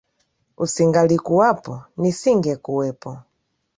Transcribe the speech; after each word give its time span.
Usingalikuwapo 0.63 1.73
nisingekuwepo. 1.99 3.11